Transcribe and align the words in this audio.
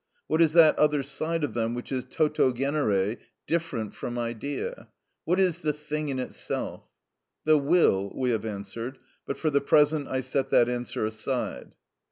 What 0.25 0.41
is 0.41 0.53
that 0.53 0.79
other 0.79 1.03
side 1.03 1.43
of 1.43 1.53
them 1.53 1.75
which 1.75 1.91
is 1.91 2.07
toto 2.09 2.51
genere 2.51 3.17
different 3.45 3.93
from 3.93 4.17
idea? 4.17 4.87
What 5.25 5.39
is 5.39 5.61
the 5.61 5.73
thing 5.73 6.09
in 6.09 6.17
itself? 6.17 6.85
The 7.45 7.59
will, 7.59 8.11
we 8.15 8.31
have 8.31 8.43
answered, 8.43 8.97
but 9.27 9.37
for 9.37 9.51
the 9.51 9.61
present 9.61 10.07
I 10.07 10.21
set 10.21 10.49
that 10.49 10.67
answer 10.69 11.05
aside. 11.05 11.73